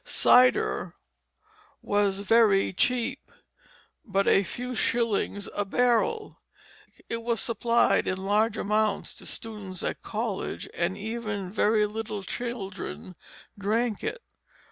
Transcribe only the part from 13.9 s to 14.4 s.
it.